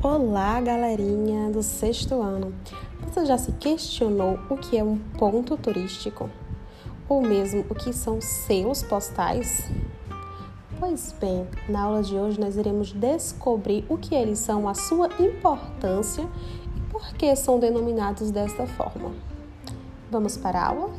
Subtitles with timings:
[0.00, 2.54] Olá, galerinha do sexto ano!
[3.02, 6.30] Você já se questionou o que é um ponto turístico?
[7.08, 9.68] Ou mesmo o que são selos postais?
[10.78, 15.08] Pois bem, na aula de hoje nós iremos descobrir o que eles são, a sua
[15.18, 16.24] importância
[16.76, 19.10] e por que são denominados desta forma.
[20.12, 20.90] Vamos para a aula?